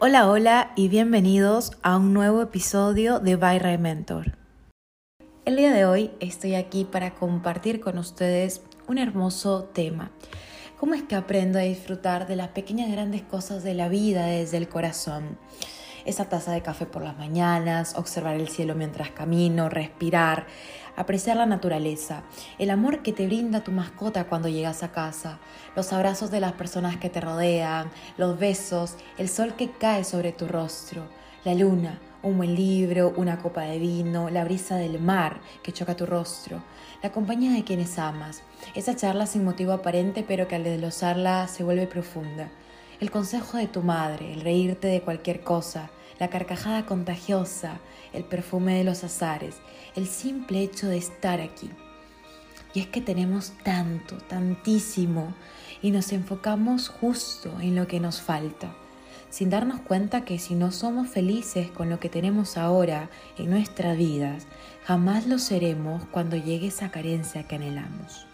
Hola, 0.00 0.30
hola 0.30 0.70
y 0.76 0.86
bienvenidos 0.86 1.72
a 1.82 1.96
un 1.96 2.14
nuevo 2.14 2.40
episodio 2.40 3.18
de 3.18 3.34
Byra 3.34 3.76
Mentor. 3.78 4.38
El 5.44 5.56
día 5.56 5.72
de 5.72 5.86
hoy 5.86 6.12
estoy 6.20 6.54
aquí 6.54 6.84
para 6.84 7.16
compartir 7.16 7.80
con 7.80 7.98
ustedes 7.98 8.62
un 8.86 8.98
hermoso 8.98 9.64
tema. 9.64 10.12
¿Cómo 10.78 10.94
es 10.94 11.02
que 11.02 11.16
aprendo 11.16 11.58
a 11.58 11.62
disfrutar 11.62 12.28
de 12.28 12.36
las 12.36 12.50
pequeñas 12.50 12.92
grandes 12.92 13.22
cosas 13.22 13.64
de 13.64 13.74
la 13.74 13.88
vida 13.88 14.26
desde 14.26 14.58
el 14.58 14.68
corazón? 14.68 15.36
Esa 16.04 16.28
taza 16.28 16.52
de 16.52 16.62
café 16.62 16.86
por 16.86 17.02
las 17.02 17.18
mañanas, 17.18 17.94
observar 17.96 18.36
el 18.36 18.48
cielo 18.48 18.74
mientras 18.74 19.10
camino, 19.10 19.68
respirar, 19.68 20.46
apreciar 20.96 21.36
la 21.36 21.46
naturaleza, 21.46 22.22
el 22.58 22.70
amor 22.70 23.02
que 23.02 23.12
te 23.12 23.26
brinda 23.26 23.62
tu 23.62 23.70
mascota 23.72 24.24
cuando 24.24 24.48
llegas 24.48 24.82
a 24.82 24.92
casa, 24.92 25.38
los 25.76 25.92
abrazos 25.92 26.30
de 26.30 26.40
las 26.40 26.52
personas 26.52 26.96
que 26.96 27.08
te 27.08 27.20
rodean, 27.20 27.90
los 28.16 28.38
besos, 28.38 28.96
el 29.16 29.28
sol 29.28 29.54
que 29.54 29.70
cae 29.70 30.04
sobre 30.04 30.32
tu 30.32 30.48
rostro, 30.48 31.04
la 31.44 31.54
luna, 31.54 32.00
un 32.22 32.36
buen 32.36 32.54
libro, 32.54 33.12
una 33.16 33.38
copa 33.38 33.62
de 33.62 33.78
vino, 33.78 34.28
la 34.28 34.44
brisa 34.44 34.76
del 34.76 35.00
mar 35.00 35.40
que 35.62 35.72
choca 35.72 35.94
tu 35.94 36.04
rostro, 36.04 36.62
la 37.02 37.12
compañía 37.12 37.52
de 37.52 37.62
quienes 37.62 37.98
amas, 37.98 38.42
esa 38.74 38.96
charla 38.96 39.26
sin 39.26 39.44
motivo 39.44 39.72
aparente 39.72 40.24
pero 40.26 40.48
que 40.48 40.56
al 40.56 40.64
desglosarla 40.64 41.46
se 41.46 41.62
vuelve 41.62 41.86
profunda, 41.86 42.50
el 43.00 43.10
consejo 43.10 43.56
de 43.58 43.68
tu 43.68 43.82
madre, 43.82 44.32
el 44.32 44.40
reírte 44.40 44.88
de 44.88 45.02
cualquier 45.02 45.42
cosa, 45.42 45.90
la 46.18 46.28
carcajada 46.28 46.84
contagiosa, 46.84 47.78
el 48.12 48.24
perfume 48.24 48.76
de 48.76 48.84
los 48.84 49.04
azares, 49.04 49.56
el 49.94 50.06
simple 50.06 50.62
hecho 50.62 50.88
de 50.88 50.98
estar 50.98 51.40
aquí. 51.40 51.70
Y 52.74 52.80
es 52.80 52.86
que 52.88 53.00
tenemos 53.00 53.52
tanto, 53.62 54.16
tantísimo, 54.16 55.32
y 55.80 55.90
nos 55.92 56.12
enfocamos 56.12 56.88
justo 56.88 57.60
en 57.60 57.76
lo 57.76 57.86
que 57.86 58.00
nos 58.00 58.20
falta, 58.20 58.74
sin 59.30 59.50
darnos 59.50 59.80
cuenta 59.80 60.24
que 60.24 60.38
si 60.38 60.54
no 60.54 60.72
somos 60.72 61.08
felices 61.08 61.70
con 61.70 61.88
lo 61.90 62.00
que 62.00 62.08
tenemos 62.08 62.56
ahora 62.56 63.10
en 63.36 63.50
nuestras 63.50 63.96
vidas, 63.96 64.46
jamás 64.84 65.26
lo 65.26 65.38
seremos 65.38 66.02
cuando 66.10 66.36
llegue 66.36 66.68
esa 66.68 66.90
carencia 66.90 67.44
que 67.46 67.56
anhelamos. 67.56 68.26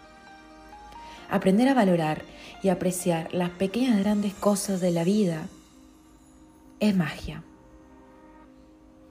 Aprender 1.29 1.67
a 1.67 1.73
valorar 1.73 2.23
y 2.61 2.69
apreciar 2.69 3.33
las 3.33 3.49
pequeñas 3.51 3.99
grandes 3.99 4.33
cosas 4.33 4.81
de 4.81 4.91
la 4.91 5.03
vida 5.03 5.47
es 6.79 6.95
magia. 6.95 7.43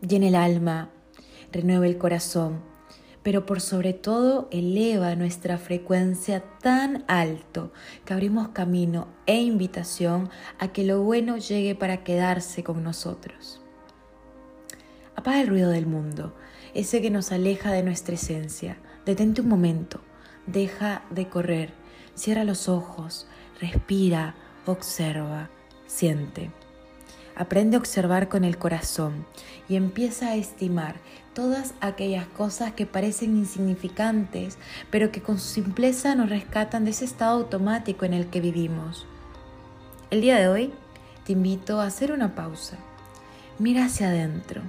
Llena 0.00 0.28
el 0.28 0.34
alma, 0.34 0.90
renueva 1.52 1.86
el 1.86 1.98
corazón, 1.98 2.60
pero 3.22 3.46
por 3.46 3.60
sobre 3.60 3.94
todo 3.94 4.48
eleva 4.52 5.16
nuestra 5.16 5.56
frecuencia 5.56 6.44
tan 6.60 7.04
alto 7.08 7.72
que 8.04 8.12
abrimos 8.12 8.48
camino 8.48 9.08
e 9.26 9.40
invitación 9.40 10.28
a 10.58 10.68
que 10.68 10.84
lo 10.84 11.02
bueno 11.02 11.38
llegue 11.38 11.74
para 11.74 12.04
quedarse 12.04 12.62
con 12.62 12.82
nosotros. 12.84 13.62
Apaga 15.16 15.40
el 15.40 15.48
ruido 15.48 15.70
del 15.70 15.86
mundo, 15.86 16.34
ese 16.74 17.00
que 17.00 17.10
nos 17.10 17.32
aleja 17.32 17.72
de 17.72 17.82
nuestra 17.82 18.14
esencia. 18.14 18.76
Detente 19.06 19.40
un 19.40 19.48
momento, 19.48 20.00
deja 20.46 21.02
de 21.10 21.28
correr, 21.28 21.72
cierra 22.14 22.44
los 22.44 22.68
ojos, 22.68 23.26
respira, 23.60 24.34
observa, 24.66 25.50
siente. 25.86 26.50
Aprende 27.36 27.76
a 27.76 27.80
observar 27.80 28.28
con 28.28 28.44
el 28.44 28.58
corazón 28.58 29.26
y 29.68 29.76
empieza 29.76 30.28
a 30.28 30.36
estimar 30.36 30.96
todas 31.34 31.74
aquellas 31.80 32.26
cosas 32.28 32.72
que 32.72 32.86
parecen 32.86 33.36
insignificantes, 33.36 34.56
pero 34.90 35.10
que 35.10 35.20
con 35.20 35.38
su 35.40 35.48
simpleza 35.48 36.14
nos 36.14 36.28
rescatan 36.28 36.84
de 36.84 36.92
ese 36.92 37.04
estado 37.04 37.40
automático 37.40 38.04
en 38.04 38.14
el 38.14 38.28
que 38.28 38.40
vivimos. 38.40 39.06
El 40.10 40.20
día 40.20 40.36
de 40.36 40.48
hoy 40.48 40.72
te 41.24 41.32
invito 41.32 41.80
a 41.80 41.86
hacer 41.86 42.12
una 42.12 42.36
pausa. 42.36 42.78
Mira 43.58 43.86
hacia 43.86 44.08
adentro. 44.08 44.62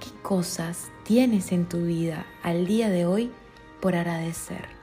¿Qué 0.00 0.10
cosas 0.22 0.88
tienes 1.04 1.52
en 1.52 1.66
tu 1.66 1.78
vida 1.86 2.26
al 2.42 2.66
día 2.66 2.90
de 2.90 3.06
hoy 3.06 3.30
por 3.80 3.96
agradecer? 3.96 4.75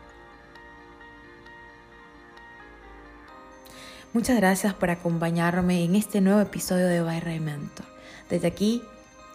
Muchas 4.13 4.37
gracias 4.37 4.75
por 4.75 4.91
acompañarme 4.91 5.83
en 5.83 5.95
este 5.95 6.21
nuevo 6.21 6.39
episodio 6.39 6.85
de 6.85 7.01
By 7.01 7.39
Mentor. 7.39 7.87
Desde 8.29 8.45
aquí 8.45 8.83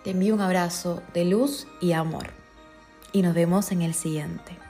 te 0.05 0.11
envío 0.11 0.37
un 0.37 0.41
abrazo 0.41 1.03
de 1.15 1.25
luz 1.25 1.66
y 1.81 1.91
amor. 1.91 2.28
Y 3.11 3.22
nos 3.22 3.34
vemos 3.34 3.72
en 3.72 3.83
el 3.83 3.93
siguiente. 3.93 4.68